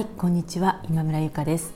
[0.00, 1.74] はいこんにちは今村ゆかです。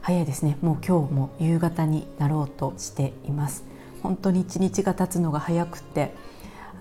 [0.00, 0.56] 早いですね。
[0.62, 3.64] もう今日も夕方になろうとしています。
[4.00, 6.14] 本当に一日が経つのが早くて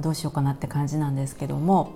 [0.01, 1.93] どうしようかなって感じなんですけども、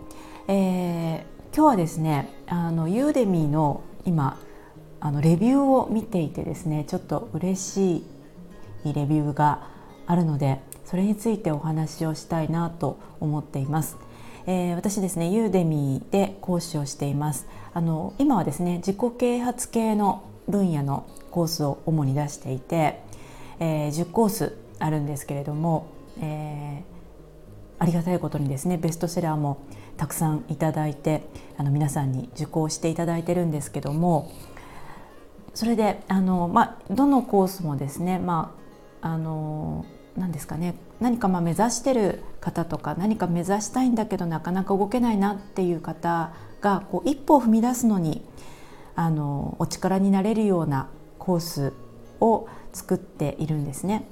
[0.47, 4.39] えー、今日はですねあのユーデミーの今
[4.99, 7.97] あのレビューを見ていてですねちょっと嬉し
[8.83, 9.67] いレビューが
[10.07, 14.06] あるのでそれについてお話をしたいなと思っています。
[14.47, 17.47] えー、私ですねユーデミーで講師をしています。
[17.73, 23.03] あの今はですね自己啓発系の分野のコースを主に出していて、
[23.59, 25.87] えー、10コースあるんですけれども、
[26.21, 29.57] えー、ありがたいことにですねベストセラーも
[29.97, 31.23] たくさんいただいて
[31.57, 34.31] あの皆さんに受講していただいてるんですけども
[35.53, 38.55] それであの、まあ、どのコースもですね、ま
[39.01, 39.85] あ、あの
[40.17, 48.23] 何ですかね何かま目指してる方とか何か目指したいんだけどなかなか動けないなっていう方がこう一歩を踏み出すのに
[48.95, 51.73] あのお力になれるようなコース
[52.19, 54.05] を作っているんですね。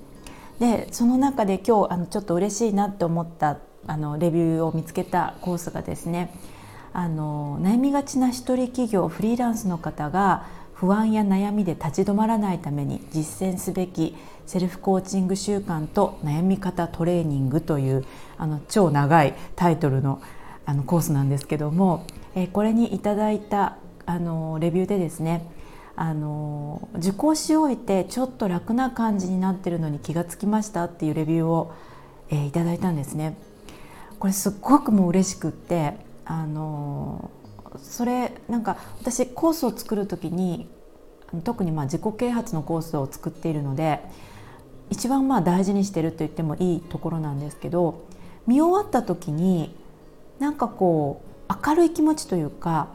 [0.59, 6.33] でその中で今日あのちょっと嬉しいなって思ったあのレビューを見つけたコースがですね
[6.93, 10.45] あの悩みがちな一人企業フリーランスの方が
[10.75, 18.05] 不安や悩みで立ち止まらないために実践すべきセルフコーチング習慣と悩み方トレーニングという
[18.37, 20.21] あの超長いタイトルの
[20.67, 25.47] あのコースなんですけども、え、これにいただいたあのレビューでですね
[25.95, 31.71] あの受講し終えてちょっと楽な感じになってるのに気がつきましたっていうレビューを、
[32.29, 33.37] え、いただいたんですね。
[34.19, 35.93] これすっごくもう嬉しくって
[36.25, 37.29] あの
[37.81, 40.67] それなんか私コースを作る時に
[41.43, 43.99] 特にまあ自己啓発のコースを作っているので
[44.89, 48.05] 一番まあ大事にしてると言ってもいいところなんですけど
[48.47, 49.75] 見終わった時に
[50.39, 52.89] なんかこう明るい気持ちというか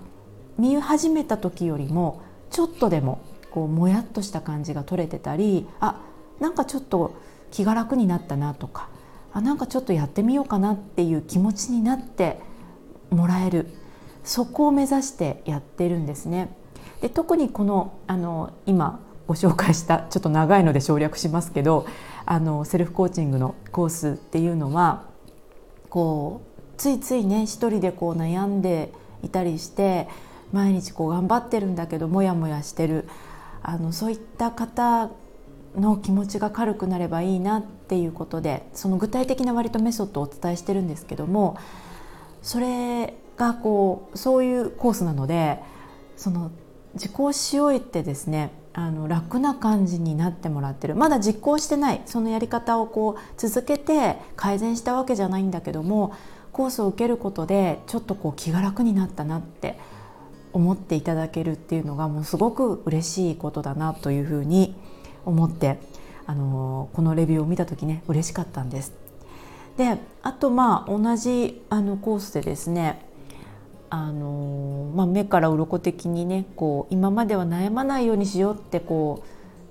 [0.59, 3.21] 見始めた時よりもちょっとでも
[3.51, 6.01] こうもやっとした感じが取れてたりあ
[6.39, 7.17] なんかちょっと
[7.51, 8.89] 気が楽になったなとか
[9.33, 12.39] あなんかちょっとやってみようかなっていう気持ちになって
[13.11, 13.67] もらえる
[14.25, 16.55] そこを目指してやってるんですね。
[17.01, 21.87] で特にこのあの今ご紹介したちょっと長いので省略しますけど
[22.27, 25.05] あのセルフコーチングのコースっていうのは
[25.89, 28.93] こうついついね一人でこう悩んで
[29.23, 30.09] いたりして
[30.53, 33.09] 毎日こう頑張ってるんだけどモヤモヤしてる
[33.63, 35.11] あのそういった方
[35.77, 41.57] の気持ちが軽くなればいいなっていうことでその具体的な割とメソッドをお伝えしてるんですけども
[42.43, 45.59] それがこうそういうコースなので
[46.17, 46.51] その
[46.95, 56.15] 受講し終えてですねあの楽な感じになってもらってるまだ実行してないそのやり方をこう続けて改善したわけじゃないんだけども
[56.53, 59.79] コースを受けることでちょっとこう気が楽になったなって
[60.53, 64.77] 思っていただけるっていうのがもうすごく嬉しいことだなというふうに
[65.25, 65.79] 思って
[66.27, 68.93] あのこのレビューを見た時ね嬉しかったんです。
[69.77, 73.10] であとまあ同じあのコースでですね
[73.91, 79.25] あの、まあ、目から鱗的にねこう今までは悩まないようにしようってこ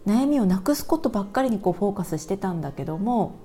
[0.05, 3.39] う悩みをなくすことばっかりにこうフォーカスしてたんだけども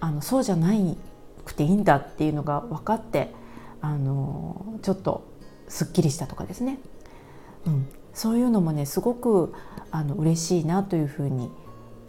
[0.00, 0.96] あのそうじゃない
[1.44, 3.32] くていいんだっていうのが分かって
[3.80, 5.24] あのちょっと
[5.68, 6.78] すっきりしたとかですね、
[7.66, 9.52] うん、そういうのもねすごく
[9.90, 11.50] あの嬉しいなというふうに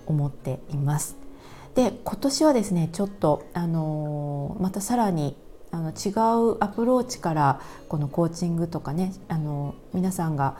[0.06, 1.18] 思っています。
[1.76, 5.36] で今年はですねちょっとあのまたさらに
[5.72, 6.10] あの違
[6.52, 10.58] うアプローチからこのコーチングとかねあの皆さんが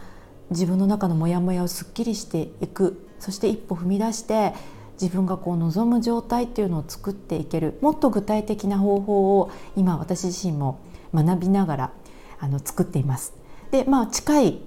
[0.50, 3.08] 自分の中のモヤモヤをすっきりしていく。
[3.20, 4.54] そして一歩踏み出して
[5.02, 7.78] 自分がこう望む状態っていうのを作っていける。
[7.82, 10.80] もっと具体的な方法を今私自身も
[11.14, 11.92] 学びながら
[12.40, 13.34] あの作っています。
[13.72, 14.62] でまあ近い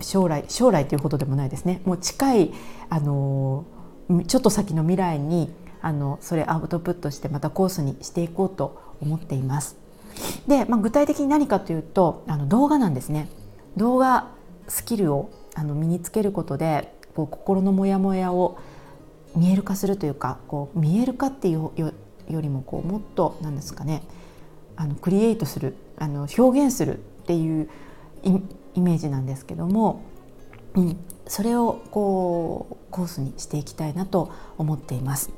[0.00, 1.80] 将来将来ということでもないですね。
[1.84, 2.52] もう近い
[2.90, 3.64] あの
[4.26, 9.76] ちょっと先の未来にあのそれアウトプットしてまたコースにしていこうと思っています。
[10.46, 13.28] で、まあ、具体的に何かというとあの動画なんですね。
[13.76, 14.28] 動画
[14.68, 18.58] スキルをあの身につけることでこう心のモヤモヤを
[19.36, 21.92] 見える化するというかこう見える化っていうよ
[22.40, 24.02] りもこうもっと何ですかね
[24.76, 27.68] あのクリエイトするあの表現するっていう
[28.74, 30.02] イメージなんですけども、
[30.74, 30.96] うん、
[31.26, 35.30] それをこうコースにしていきたいなと思っています。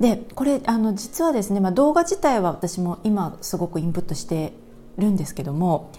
[0.00, 4.52] でこれあの実はですね、まあ、動画自体は私も今すごくインプットして
[4.98, 5.90] るんですけども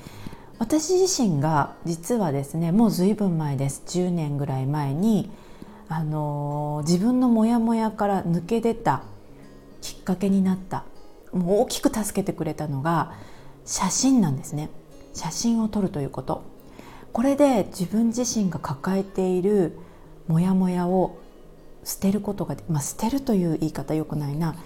[0.60, 3.84] 私自身が実はですねもう随分前です。
[3.86, 5.30] 10年ぐらい前に
[5.88, 9.04] あの自分のモヤモヤから抜け出た
[9.82, 10.84] きっかけになった
[11.32, 13.14] もう大きく助けてくれたのが
[13.66, 14.70] 写真なんですね。
[15.14, 16.44] 写真を撮るということ。
[17.14, 19.78] これで自分自身が抱えている
[20.28, 21.18] モヤモヤを
[21.88, 24.58] 捨てることが、まあ、捨てるという言い方よくないな、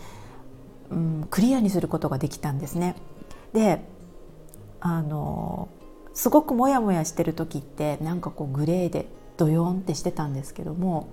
[0.89, 2.95] うん、クリアにすることができたんですね。
[3.53, 3.85] で
[4.79, 5.69] あの
[6.15, 9.05] すごくモヤモヤしてる時ってなんかこうグレーで
[9.37, 11.09] ドヨンってしてたんですけども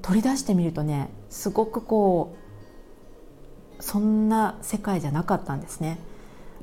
[0.00, 2.34] 取り出してみるとねすごくこ
[3.78, 5.98] うそんな世界じゃなかったんですね。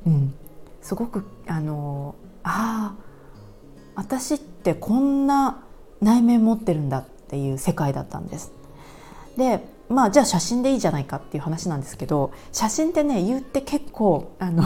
[0.04, 0.34] うん、
[0.82, 3.04] すごくあのああ
[3.94, 5.62] 私ってこんな
[6.00, 8.52] 内面持ってるんだっていう世界だったんです。
[9.36, 14.64] でまあじゃあ写真でいいじゃないかっていう話なんですけど写真ってね言って結構あの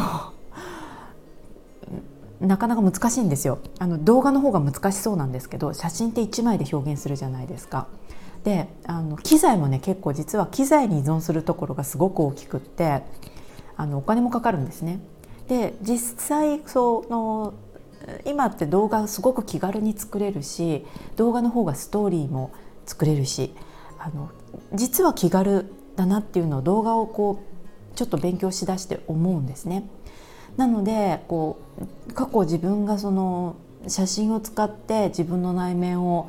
[2.41, 7.87] なかなか難しいんですよあの動画の方が難しそうなんですけど写真って1枚で表現するじゃないですか。
[8.45, 13.03] であの機材もね結構実は機材に依存するところがすごく大きくって
[13.77, 15.01] あのお金もかかるんですね。
[15.49, 17.55] で実際その
[18.25, 20.85] 今って動画すごく気軽に作れるし
[21.17, 22.53] 動画の方がストーリーも
[22.87, 23.55] 作れるし
[23.99, 24.31] あの
[24.75, 27.43] 実は気軽だなっていうのを動画をこ
[27.93, 29.89] うちょっと勉強しだして思うんですね。
[30.57, 31.59] なのでこ
[32.09, 33.57] う過去自分がその
[33.89, 36.29] 写真を使って自分の内面を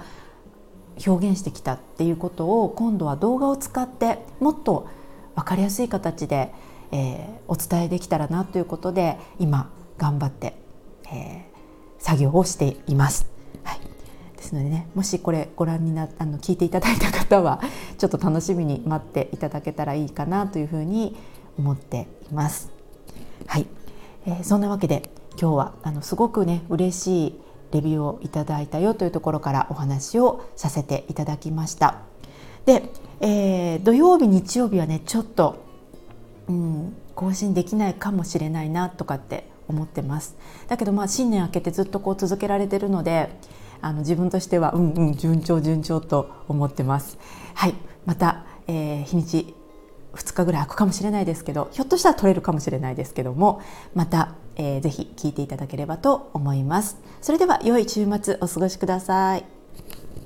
[1.06, 4.88] 表現してきたっていうことを今度は動画を使ってもっと
[5.36, 6.54] 分かりやすい形で、
[6.92, 10.65] えー、お伝えできたらなということで今頑張って、
[12.06, 13.26] 作業をしています。
[13.64, 13.80] はい、
[14.38, 17.62] ですのでねもしこれご覧になあの聞いていただいた方は
[17.98, 21.18] ちょっと楽しみに待っていただけたらいいかなというふうに
[21.58, 22.70] 思っています。
[23.48, 23.66] はい、
[24.28, 27.42] えー、そんなわけで今日はあのすごくね嬉しい
[27.72, 32.02] レビューをいただいたよというところからお話をさせていただきました。
[32.68, 32.84] で、
[33.20, 35.56] えー、土曜日日曜日はねちょっと、
[36.50, 40.36] うん、更新できないかもしれないなとかって思ってます。
[40.68, 43.30] だけどまあ新年明けてずっとこう続けられてるので
[43.82, 47.18] あの自分としてはうんうん順調順調と思ってます。
[47.54, 47.76] はい。
[48.06, 49.56] また、えー、日にち
[50.14, 53.62] 2日ぐらい空くかもしれないですけどひょっとしたら取れるかもしれないですけども
[53.94, 56.98] また、えー、ぜひ聞いていただければと思います。
[57.22, 60.25] それでは良い週末お過ごしください。